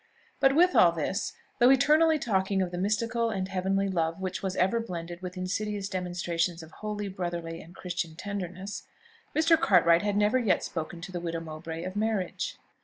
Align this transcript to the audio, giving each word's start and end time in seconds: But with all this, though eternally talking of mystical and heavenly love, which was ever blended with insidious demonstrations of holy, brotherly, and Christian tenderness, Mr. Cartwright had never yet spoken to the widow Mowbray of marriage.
But 0.39 0.55
with 0.55 0.75
all 0.75 0.91
this, 0.91 1.33
though 1.59 1.69
eternally 1.69 2.17
talking 2.17 2.63
of 2.63 2.73
mystical 2.73 3.29
and 3.29 3.47
heavenly 3.47 3.87
love, 3.87 4.19
which 4.19 4.41
was 4.41 4.55
ever 4.55 4.79
blended 4.79 5.21
with 5.21 5.37
insidious 5.37 5.87
demonstrations 5.87 6.63
of 6.63 6.71
holy, 6.71 7.07
brotherly, 7.07 7.61
and 7.61 7.75
Christian 7.75 8.15
tenderness, 8.15 8.87
Mr. 9.35 9.59
Cartwright 9.61 10.01
had 10.01 10.17
never 10.17 10.39
yet 10.39 10.63
spoken 10.63 11.01
to 11.01 11.11
the 11.11 11.21
widow 11.21 11.39
Mowbray 11.41 11.83
of 11.83 11.95
marriage. 11.95 12.57